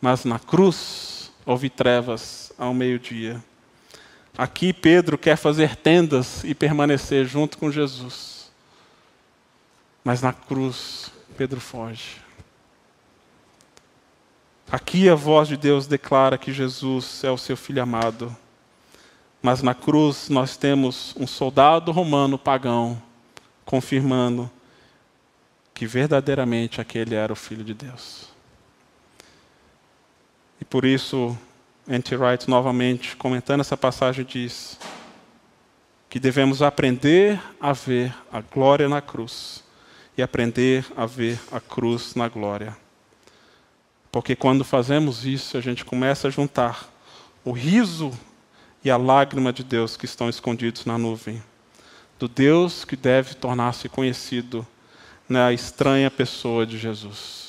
[0.00, 3.44] mas na cruz houve trevas ao meio-dia.
[4.38, 8.50] Aqui Pedro quer fazer tendas e permanecer junto com Jesus.
[10.02, 12.16] Mas na cruz, Pedro foge.
[14.70, 18.34] Aqui a voz de Deus declara que Jesus é o seu filho amado.
[19.42, 23.00] Mas na cruz nós temos um soldado romano pagão
[23.66, 24.50] confirmando
[25.74, 28.28] que verdadeiramente aquele era o filho de Deus.
[30.60, 31.36] E por isso
[31.88, 32.16] N.T.
[32.16, 34.78] Wright, novamente, comentando essa passagem, diz
[36.08, 39.64] que devemos aprender a ver a glória na cruz
[40.16, 42.76] e aprender a ver a cruz na glória.
[44.12, 46.88] Porque quando fazemos isso, a gente começa a juntar
[47.44, 48.12] o riso
[48.84, 51.42] e a lágrima de Deus que estão escondidos na nuvem,
[52.18, 54.66] do Deus que deve tornar-se conhecido
[55.32, 57.42] na estranha pessoa de Jesus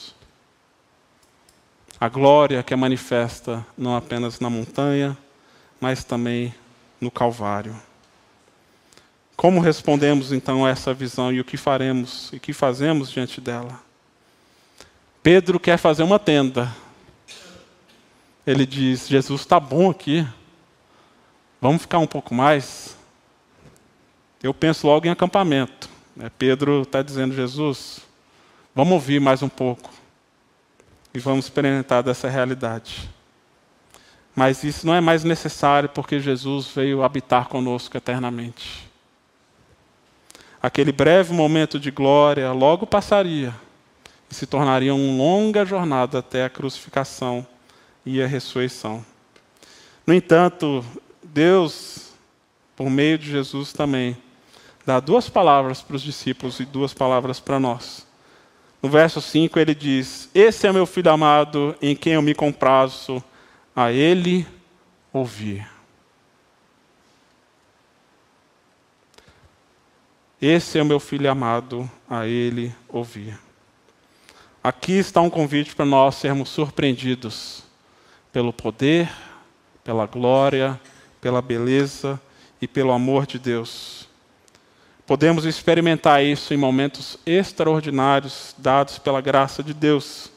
[2.03, 5.17] a glória que é manifesta não apenas na montanha,
[5.79, 6.53] mas também
[6.99, 7.73] no Calvário.
[9.37, 13.79] Como respondemos então a essa visão e o que faremos e que fazemos diante dela?
[15.21, 16.75] Pedro quer fazer uma tenda.
[18.45, 20.27] Ele diz: Jesus está bom aqui,
[21.61, 22.97] vamos ficar um pouco mais.
[24.41, 25.92] Eu penso logo em acampamento.
[26.15, 26.31] Né?
[26.37, 28.01] Pedro está dizendo: Jesus,
[28.73, 29.89] vamos ouvir mais um pouco
[31.13, 33.09] e vamos experimentar dessa realidade.
[34.35, 38.89] Mas isso não é mais necessário porque Jesus veio habitar conosco eternamente.
[40.61, 43.53] Aquele breve momento de glória logo passaria
[44.31, 47.45] e se tornaria uma longa jornada até a crucificação
[48.05, 49.05] e a ressurreição.
[50.07, 50.83] No entanto,
[51.21, 52.13] Deus,
[52.75, 54.17] por meio de Jesus também,
[54.85, 58.05] dá duas palavras para os discípulos e duas palavras para nós.
[58.81, 63.23] No verso 5 ele diz: Esse é meu filho amado, em quem eu me comprazo,
[63.75, 64.45] a ele
[65.11, 65.67] ouvir.
[70.41, 73.39] Esse é o meu filho amado, a ele ouvir.
[74.61, 77.63] Aqui está um convite para nós sermos surpreendidos
[78.33, 79.09] pelo poder,
[79.83, 80.79] pela glória,
[81.21, 82.19] pela beleza
[82.61, 84.02] e pelo amor de Deus.
[85.05, 90.31] Podemos experimentar isso em momentos extraordinários dados pela graça de Deus.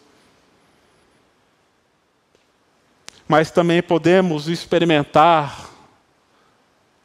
[3.29, 5.71] Mas também podemos experimentar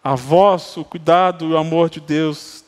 [0.04, 2.66] a voz, o cuidado e o amor de Deus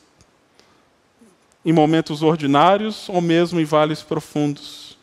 [1.64, 4.96] em momentos ordinários ou mesmo em vales profundos.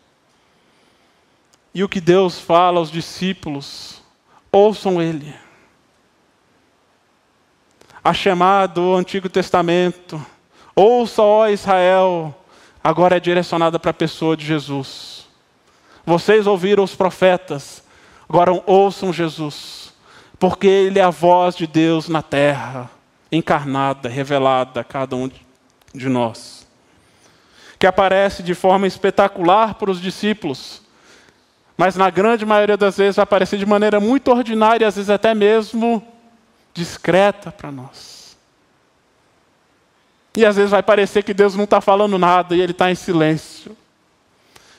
[1.73, 4.01] E o que Deus fala aos discípulos,
[4.51, 5.33] ouçam Ele
[8.03, 10.23] a chamada do Antigo Testamento,
[10.75, 12.35] ouça, ó Israel,
[12.83, 15.27] agora é direcionada para a pessoa de Jesus.
[16.03, 17.83] Vocês ouviram os profetas,
[18.27, 19.93] agora ouçam Jesus,
[20.39, 22.89] porque Ele é a voz de Deus na terra,
[23.31, 25.29] encarnada, revelada a cada um
[25.93, 26.67] de nós.
[27.77, 30.81] Que aparece de forma espetacular para os discípulos,
[31.77, 35.35] mas na grande maioria das vezes vai aparecer de maneira muito ordinária, às vezes até
[35.35, 36.10] mesmo
[36.73, 38.37] discreta para nós.
[40.35, 42.95] E às vezes vai parecer que Deus não está falando nada e Ele está em
[42.95, 43.75] silêncio.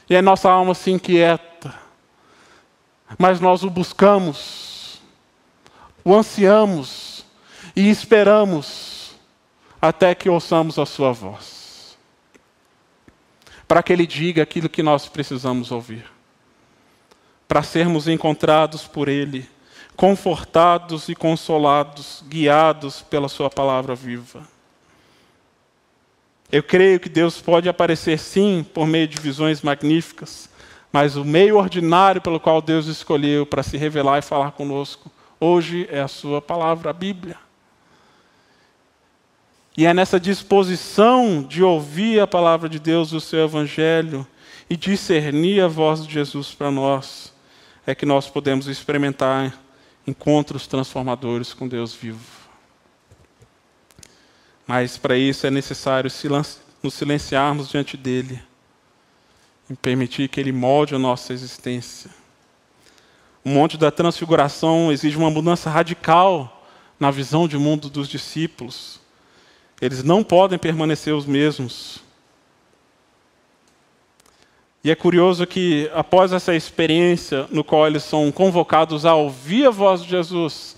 [0.08, 1.74] E a nossa alma se inquieta.
[3.18, 5.00] Mas nós o buscamos,
[6.02, 7.26] o ansiamos
[7.76, 9.14] e esperamos
[9.80, 11.98] até que ouçamos a Sua voz.
[13.68, 16.06] Para que Ele diga aquilo que nós precisamos ouvir.
[17.46, 19.48] Para sermos encontrados por Ele
[20.02, 24.42] confortados e consolados, guiados pela Sua palavra viva.
[26.50, 30.50] Eu creio que Deus pode aparecer sim por meio de visões magníficas,
[30.92, 35.86] mas o meio ordinário pelo qual Deus escolheu para se revelar e falar conosco hoje
[35.88, 37.36] é a Sua palavra, a Bíblia.
[39.76, 44.26] E é nessa disposição de ouvir a palavra de Deus, o seu Evangelho,
[44.68, 47.32] e discernir a voz de Jesus para nós,
[47.86, 49.61] é que nós podemos experimentar
[50.06, 52.42] encontros transformadores com Deus vivo.
[54.66, 56.10] Mas para isso é necessário
[56.82, 58.42] nos silenciarmos diante dele
[59.72, 62.10] em permitir que Ele molde a nossa existência.
[63.44, 66.64] O Monte da Transfiguração exige uma mudança radical
[67.00, 69.00] na visão de mundo dos discípulos.
[69.80, 72.00] Eles não podem permanecer os mesmos.
[74.84, 79.70] E é curioso que, após essa experiência, no qual eles são convocados a ouvir a
[79.70, 80.76] voz de Jesus,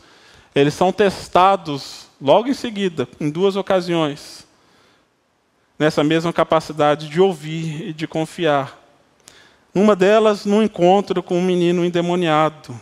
[0.55, 4.47] eles são testados logo em seguida, em duas ocasiões,
[5.79, 8.79] nessa mesma capacidade de ouvir e de confiar.
[9.75, 12.79] Uma delas, no encontro com um menino endemoniado.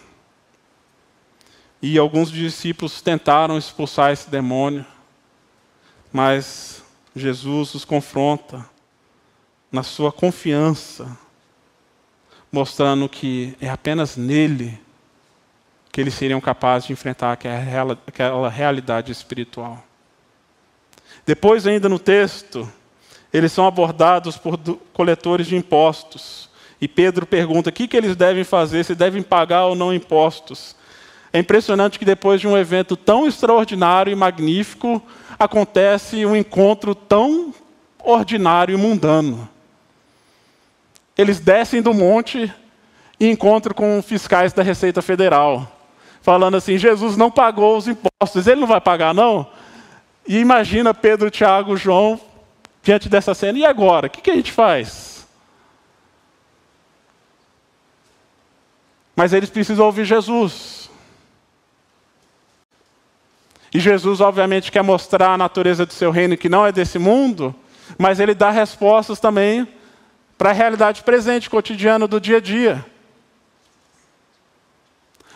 [1.80, 4.84] E alguns discípulos tentaram expulsar esse demônio,
[6.12, 6.82] mas
[7.14, 8.71] Jesus os confronta
[9.72, 11.16] na sua confiança,
[12.52, 14.78] mostrando que é apenas nele
[15.90, 19.82] que eles seriam capazes de enfrentar aquela realidade espiritual.
[21.24, 22.70] Depois, ainda no texto,
[23.32, 24.58] eles são abordados por
[24.92, 26.50] coletores de impostos.
[26.80, 30.74] E Pedro pergunta o que, que eles devem fazer, se devem pagar ou não impostos.
[31.32, 35.00] É impressionante que depois de um evento tão extraordinário e magnífico,
[35.38, 37.54] acontece um encontro tão
[38.02, 39.48] ordinário e mundano.
[41.16, 42.52] Eles descem do monte
[43.20, 45.70] e encontram com fiscais da Receita Federal,
[46.22, 49.46] falando assim: Jesus não pagou os impostos, ele não vai pagar, não?
[50.26, 52.20] E imagina Pedro, Tiago, João
[52.82, 54.08] diante dessa cena, e agora?
[54.08, 55.26] O que, que a gente faz?
[59.14, 60.90] Mas eles precisam ouvir Jesus.
[63.72, 67.54] E Jesus, obviamente, quer mostrar a natureza do seu reino que não é desse mundo,
[67.96, 69.68] mas ele dá respostas também
[70.42, 72.84] para a realidade presente, cotidiana do dia a dia.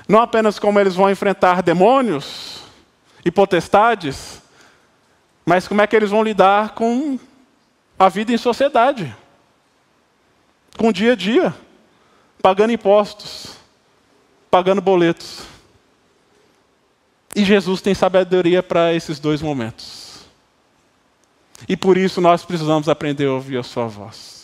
[0.09, 2.63] Não apenas como eles vão enfrentar demônios
[3.25, 4.43] e potestades,
[5.45, 7.21] mas como é que eles vão lidar com
[7.97, 9.17] a vida em sociedade,
[10.77, 11.55] com o dia a dia,
[12.43, 13.59] pagando impostos,
[14.51, 15.43] pagando boletos.
[17.33, 20.27] E Jesus tem sabedoria para esses dois momentos.
[21.69, 24.36] E por isso nós precisamos aprender a ouvir a Sua voz.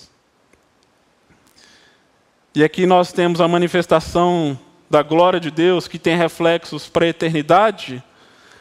[2.54, 4.58] E aqui nós temos a manifestação
[4.90, 8.02] da glória de Deus que tem reflexos para a eternidade,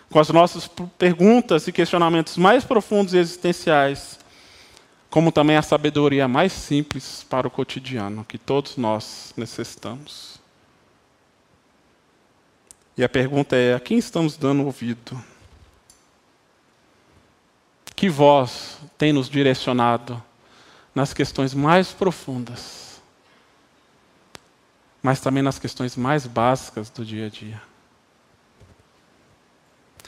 [0.09, 4.17] com as nossas perguntas e questionamentos mais profundos e existenciais,
[5.09, 10.39] como também a sabedoria mais simples para o cotidiano que todos nós necessitamos.
[12.97, 15.21] E a pergunta é: a quem estamos dando ouvido?
[17.95, 20.21] Que voz tem nos direcionado
[20.93, 22.90] nas questões mais profundas,
[25.01, 27.61] mas também nas questões mais básicas do dia a dia?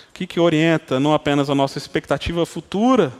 [0.09, 3.11] O que, que orienta não apenas a nossa expectativa futura,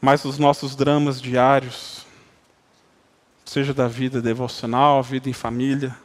[0.00, 2.06] mas os nossos dramas diários,
[3.44, 5.96] seja da vida devocional, vida em família,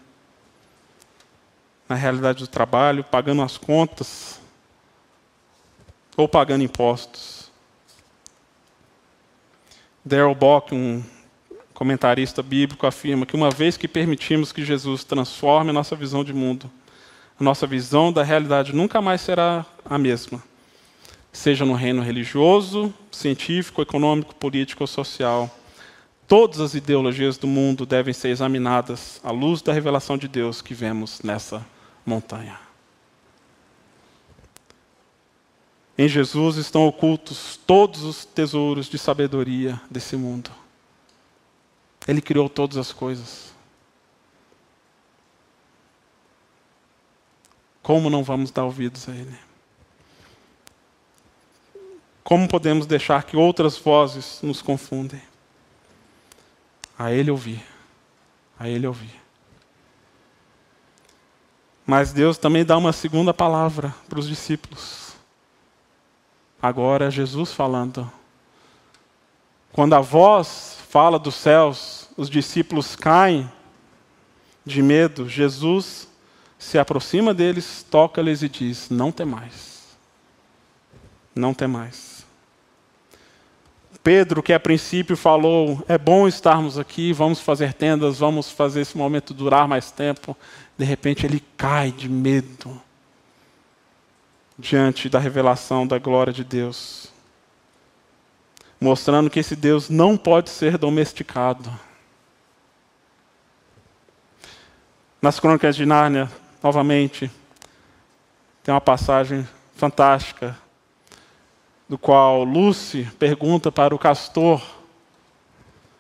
[1.88, 4.40] na realidade do trabalho, pagando as contas
[6.16, 7.52] ou pagando impostos.
[10.04, 11.04] Darrell Bock, um
[11.80, 16.34] comentarista bíblico, afirma que uma vez que permitimos que Jesus transforme a nossa visão de
[16.34, 16.70] mundo,
[17.40, 20.44] a nossa visão da realidade nunca mais será a mesma,
[21.32, 25.50] seja no reino religioso, científico, econômico, político ou social.
[26.28, 30.74] Todas as ideologias do mundo devem ser examinadas à luz da revelação de Deus que
[30.74, 31.66] vemos nessa
[32.06, 32.60] montanha.
[35.98, 40.52] Em Jesus estão ocultos todos os tesouros de sabedoria desse mundo.
[42.10, 43.54] Ele criou todas as coisas.
[47.84, 49.38] Como não vamos dar ouvidos a Ele?
[52.24, 55.22] Como podemos deixar que outras vozes nos confundem?
[56.98, 57.64] A Ele ouvir.
[58.58, 59.22] A Ele ouvir.
[61.86, 65.14] Mas Deus também dá uma segunda palavra para os discípulos.
[66.60, 68.12] Agora é Jesus falando.
[69.72, 73.50] Quando a voz fala dos céus, os discípulos caem
[74.66, 75.28] de medo.
[75.30, 76.08] Jesus
[76.58, 79.98] se aproxima deles, toca-lhes e diz: Não tem mais.
[81.34, 82.20] Não tem mais.
[84.04, 88.98] Pedro, que a princípio falou: É bom estarmos aqui, vamos fazer tendas, vamos fazer esse
[88.98, 90.36] momento durar mais tempo
[90.80, 92.82] de repente ele cai de medo
[94.58, 97.12] diante da revelação da glória de Deus,
[98.80, 101.70] mostrando que esse Deus não pode ser domesticado.
[105.22, 106.32] Nas Crônicas de Nárnia,
[106.64, 107.30] novamente,
[108.64, 109.46] tem uma passagem
[109.76, 110.58] fantástica,
[111.90, 114.64] do qual Lucy pergunta para o castor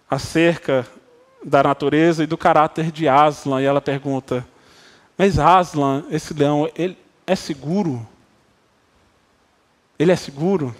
[0.09, 0.87] acerca
[1.43, 4.47] da natureza e do caráter de Aslan, e ela pergunta:
[5.17, 6.97] Mas Aslan, esse leão, ele
[7.27, 8.07] é seguro?
[9.97, 10.73] Ele é seguro?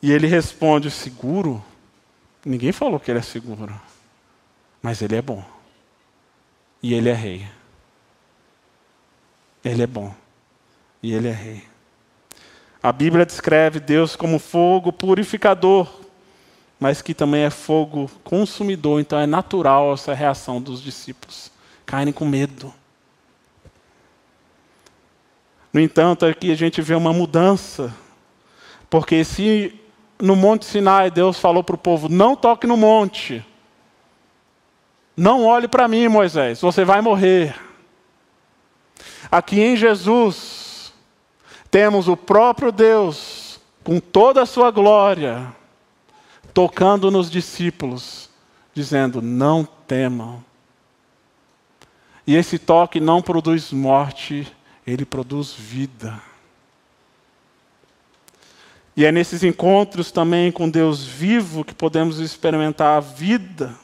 [0.00, 1.62] E ele responde: Seguro?
[2.42, 3.78] Ninguém falou que ele é seguro,
[4.80, 5.44] mas ele é bom.
[6.82, 7.46] E ele é rei.
[9.64, 10.12] Ele é bom.
[11.02, 11.64] E ele é rei.
[12.82, 15.88] A Bíblia descreve Deus como fogo purificador,
[16.80, 21.52] mas que também é fogo consumidor, então é natural essa reação dos discípulos.
[21.86, 22.74] Caírem com medo.
[25.72, 27.94] No entanto, aqui a gente vê uma mudança,
[28.90, 29.80] porque se
[30.20, 33.44] no Monte Sinai Deus falou para o povo: não toque no monte,
[35.16, 37.54] não olhe para mim, Moisés, você vai morrer.
[39.30, 40.92] Aqui em Jesus,
[41.70, 45.54] temos o próprio Deus, com toda a sua glória,
[46.52, 48.30] tocando nos discípulos,
[48.74, 50.44] dizendo: não temam.
[52.26, 54.50] E esse toque não produz morte,
[54.86, 56.20] ele produz vida.
[58.96, 63.74] E é nesses encontros também com Deus vivo que podemos experimentar a vida.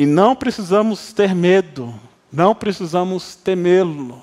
[0.00, 1.94] E não precisamos ter medo,
[2.32, 4.22] não precisamos temê-lo.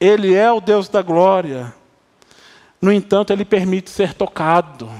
[0.00, 1.72] Ele é o Deus da glória.
[2.82, 4.90] No entanto, ele permite ser tocado.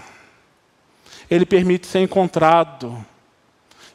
[1.29, 3.05] Ele permite ser encontrado.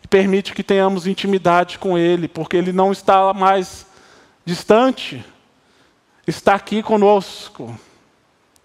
[0.09, 3.87] Permite que tenhamos intimidade com ele, porque ele não está mais
[4.43, 5.23] distante.
[6.27, 7.79] Está aqui conosco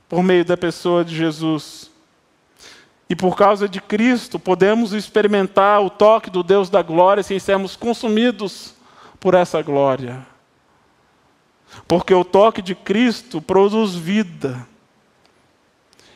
[0.09, 1.95] por meio da pessoa de Jesus.
[3.09, 7.77] E por causa de Cristo, podemos experimentar o toque do Deus da glória sem sermos
[7.77, 8.75] consumidos
[9.21, 10.27] por essa glória.
[11.87, 14.67] Porque o toque de Cristo produz vida.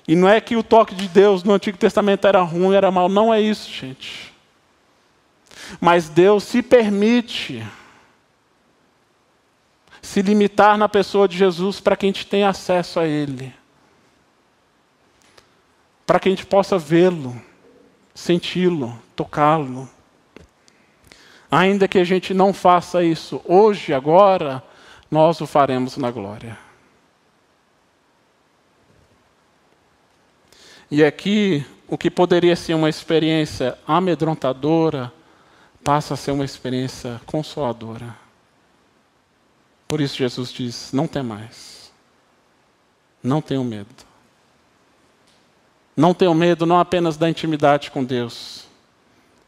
[0.07, 3.09] E não é que o toque de Deus no Antigo Testamento era ruim, era mal.
[3.09, 4.34] Não é isso, gente.
[5.80, 7.64] Mas Deus se permite
[10.03, 13.59] se limitar na pessoa de Jesus para que a gente tenha acesso a Ele
[16.11, 17.40] para que a gente possa vê-lo,
[18.12, 19.88] senti-lo, tocá-lo.
[21.48, 24.61] Ainda que a gente não faça isso hoje, agora,
[25.08, 26.58] nós o faremos na glória.
[30.90, 35.12] E aqui, o que poderia ser uma experiência amedrontadora,
[35.84, 38.16] passa a ser uma experiência consoladora.
[39.86, 41.92] Por isso Jesus diz: não tem mais.
[43.22, 44.09] Não tenham medo.
[45.97, 48.64] Não tenham medo não apenas da intimidade com Deus.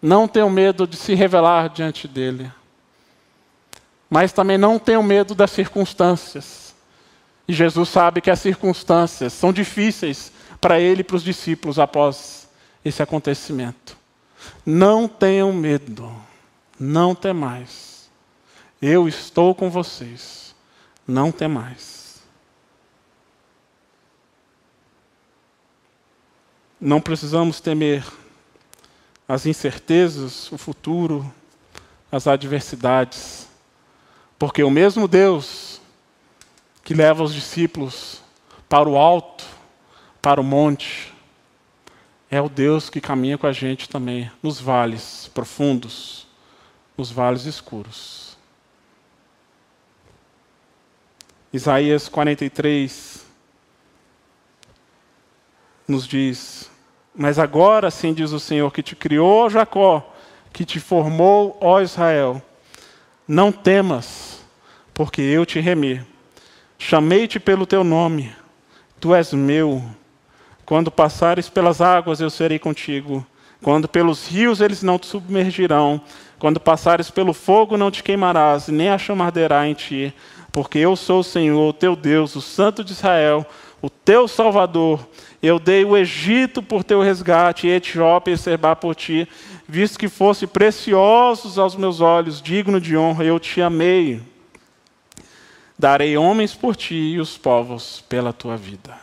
[0.01, 2.51] Não tenham medo de se revelar diante dele.
[4.11, 6.75] Mas também não tenham medo das circunstâncias.
[7.47, 12.49] E Jesus sabe que as circunstâncias são difíceis para ele e para os discípulos após
[12.85, 13.97] esse acontecimento.
[14.67, 16.13] Não tenham medo.
[16.79, 18.11] Não temais.
[18.81, 20.55] Eu estou com vocês.
[21.07, 22.02] Não temais.
[26.85, 28.05] Não precisamos temer
[29.29, 31.33] as incertezas, o futuro,
[32.11, 33.47] as adversidades,
[34.37, 35.81] porque o mesmo Deus
[36.83, 38.21] que leva os discípulos
[38.69, 39.45] para o alto,
[40.21, 41.15] para o monte,
[42.29, 46.27] é o Deus que caminha com a gente também nos vales profundos,
[46.99, 48.37] nos vales escuros.
[51.53, 53.25] Isaías 43
[55.87, 56.72] nos diz:
[57.15, 60.13] mas agora, assim diz o Senhor, que te criou, Jacó,
[60.53, 62.41] que te formou, ó Israel,
[63.27, 64.41] não temas,
[64.95, 66.05] porque eu te remi.
[66.79, 68.33] Chamei-te pelo teu nome,
[68.99, 69.83] tu és meu.
[70.65, 73.27] Quando passares pelas águas, eu serei contigo.
[73.63, 76.01] Quando pelos rios, eles não te submergirão.
[76.39, 80.13] Quando passares pelo fogo, não te queimarás, nem a chama arderá em ti.
[80.51, 83.47] Porque eu sou o Senhor, o teu Deus, o Santo de Israel,
[83.81, 85.07] o teu Salvador.
[85.43, 89.29] Eu dei o Egito por teu resgate, e Etiópia e Sebá por ti,
[89.67, 94.23] visto que fosse preciosos aos meus olhos, digno de honra, eu te amei.
[95.77, 98.97] Darei homens por ti e os povos pela tua vida.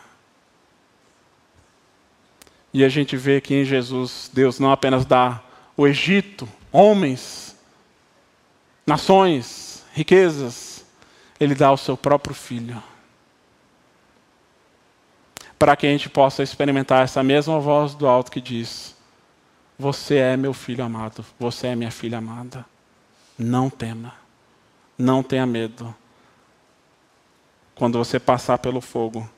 [2.72, 5.42] E a gente vê que em Jesus, Deus não apenas dá
[5.76, 7.54] o Egito, homens,
[8.86, 10.86] nações, riquezas,
[11.38, 12.82] Ele dá o seu próprio filho
[15.60, 18.96] para que a gente possa experimentar essa mesma voz do alto que diz:
[19.78, 22.64] Você é meu filho amado, você é minha filha amada.
[23.38, 24.14] Não tema,
[24.96, 25.94] não tenha medo.
[27.74, 29.28] Quando você passar pelo fogo,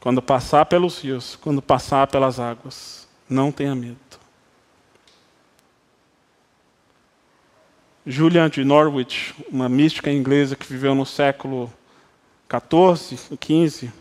[0.00, 3.98] quando passar pelos rios, quando passar pelas águas, Não tenha medo.
[8.06, 11.70] Julian de Norwich, uma mística inglesa que viveu no século
[12.48, 13.92] 14, 15,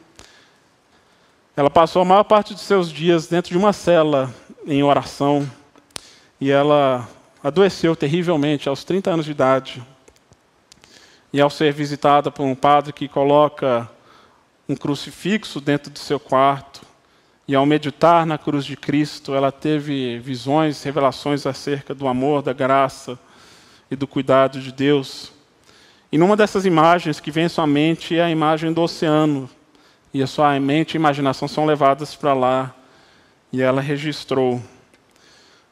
[1.58, 4.32] ela passou a maior parte de seus dias dentro de uma cela
[4.68, 5.50] em oração
[6.40, 7.10] e ela
[7.44, 9.84] adoeceu terrivelmente aos 30 anos de idade.
[11.34, 13.90] E ao ser visitada por um padre que coloca
[14.70, 16.82] um crucifixo dentro do seu quarto,
[17.48, 22.54] e ao meditar na cruz de Cristo, ela teve visões, revelações acerca do amor, da
[22.54, 23.18] graça
[23.90, 25.32] e do cuidado de Deus.
[26.12, 29.50] E numa dessas imagens que vem à sua mente é a imagem do oceano.
[30.18, 32.74] E a sua mente e imaginação são levadas para lá.
[33.54, 34.60] E ela registrou: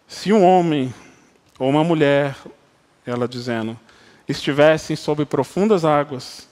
[0.08, 0.94] se um homem
[1.58, 2.36] ou uma mulher,
[3.08, 3.76] ela dizendo,
[4.30, 6.48] estivessem sob profundas águas,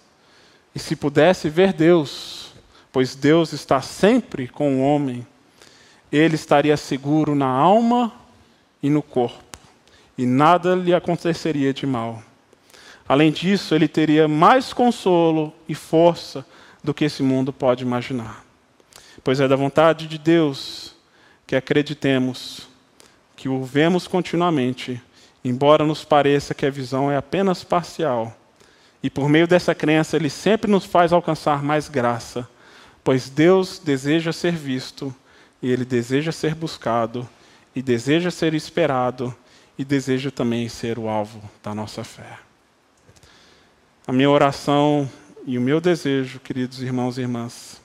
[0.74, 2.52] e se pudesse ver Deus,
[2.92, 5.24] pois Deus está sempre com o homem,
[6.12, 8.12] ele estaria seguro na alma
[8.82, 9.44] e no corpo
[10.18, 12.24] e nada lhe aconteceria de mal.
[13.08, 16.44] Além disso, ele teria mais consolo e força
[16.84, 18.44] do que esse mundo pode imaginar.
[19.24, 20.96] Pois é da vontade de Deus
[21.48, 22.68] que acreditemos,
[23.36, 25.02] que o vemos continuamente,
[25.44, 28.36] embora nos pareça que a visão é apenas parcial.
[29.02, 32.48] E por meio dessa crença, ele sempre nos faz alcançar mais graça,
[33.04, 35.14] pois Deus deseja ser visto,
[35.62, 37.28] e ele deseja ser buscado,
[37.76, 39.36] e deseja ser esperado
[39.78, 42.40] e deseja também ser o alvo da nossa fé.
[44.06, 45.10] A minha oração
[45.46, 47.82] e o meu desejo, queridos irmãos e irmãs,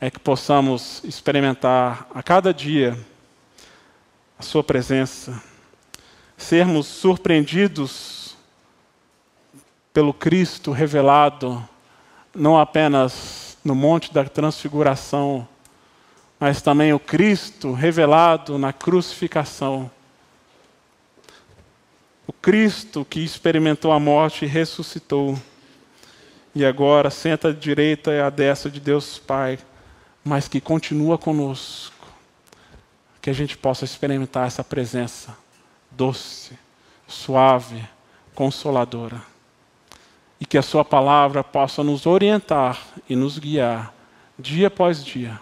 [0.00, 2.98] é que possamos experimentar a cada dia
[4.38, 5.42] a Sua presença,
[6.36, 8.36] sermos surpreendidos
[9.92, 11.66] pelo Cristo revelado,
[12.34, 15.46] não apenas no Monte da Transfiguração,
[16.38, 19.90] mas também o Cristo revelado na crucificação
[22.26, 25.38] o Cristo que experimentou a morte e ressuscitou.
[26.54, 29.58] E agora senta à direita e à destra de Deus Pai,
[30.24, 32.06] mas que continua conosco.
[33.20, 35.36] Que a gente possa experimentar essa presença
[35.90, 36.58] doce,
[37.06, 37.82] suave,
[38.34, 39.20] consoladora.
[40.40, 43.92] E que a Sua palavra possa nos orientar e nos guiar
[44.38, 45.40] dia após dia.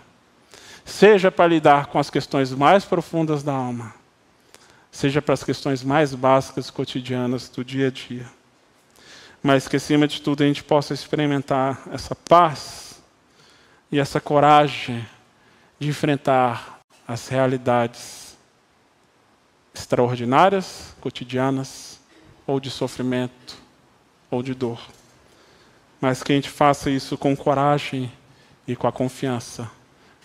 [0.84, 4.02] Seja para lidar com as questões mais profundas da alma
[4.92, 8.26] seja para as questões mais básicas cotidianas do dia a dia.
[9.42, 13.02] Mas que, acima de tudo, a gente possa experimentar essa paz
[13.90, 15.04] e essa coragem
[15.78, 18.36] de enfrentar as realidades
[19.74, 21.98] extraordinárias, cotidianas,
[22.46, 23.56] ou de sofrimento,
[24.30, 24.80] ou de dor.
[26.00, 28.12] Mas que a gente faça isso com coragem
[28.66, 29.70] e com a confiança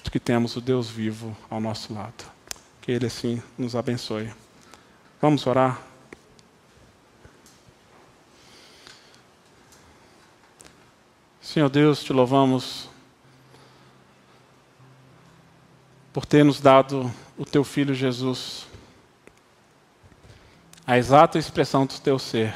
[0.04, 2.24] de que temos o Deus vivo ao nosso lado.
[2.82, 4.32] Que Ele, assim, nos abençoe.
[5.20, 5.87] Vamos orar.
[11.48, 12.90] Senhor Deus, te louvamos
[16.12, 18.68] por ter nos dado o teu filho Jesus,
[20.86, 22.54] a exata expressão do teu ser.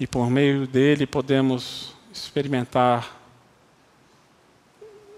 [0.00, 3.16] E por meio dele podemos experimentar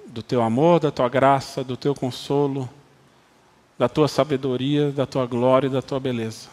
[0.08, 2.68] do teu amor, da tua graça, do teu consolo
[3.78, 6.50] da tua sabedoria, da tua glória e da tua beleza.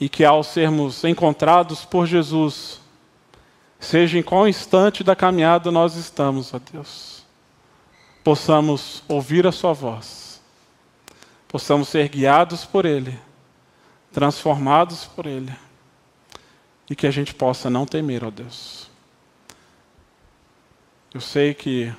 [0.00, 2.79] E que ao sermos encontrados por Jesus,
[3.80, 7.24] seja em qual instante da caminhada nós estamos, ó Deus,
[8.22, 10.40] possamos ouvir a Sua voz,
[11.48, 13.18] possamos ser guiados por Ele,
[14.12, 15.52] transformados por Ele,
[16.88, 18.88] e que a gente possa não temer, ó Deus.
[21.12, 21.92] Eu sei que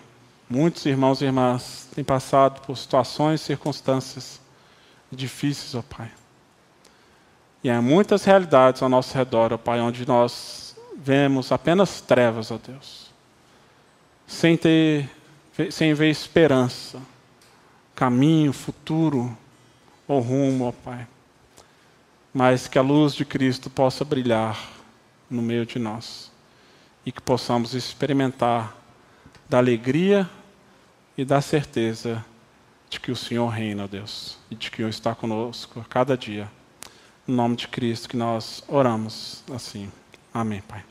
[0.52, 4.38] Muitos irmãos e irmãs têm passado por situações circunstâncias
[5.10, 6.12] difíceis, ó Pai.
[7.64, 10.71] E há muitas realidades ao nosso redor, ó Pai, onde nós
[11.04, 13.10] vemos apenas trevas, ó Deus.
[14.28, 15.10] Sem ter,
[15.72, 17.02] sem ver esperança,
[17.96, 19.36] caminho, futuro
[20.08, 21.08] ou rumo, ó Pai.
[22.34, 24.58] Mas que a luz de Cristo possa brilhar
[25.30, 26.32] no meio de nós
[27.06, 28.78] e que possamos experimentar
[29.50, 30.30] da alegria
[31.18, 32.24] e da certeza
[32.90, 36.50] de que o Senhor reina, Deus, e de que o está conosco a cada dia.
[37.26, 39.92] No nome de Cristo que nós oramos assim.
[40.34, 40.91] Amém, Pai.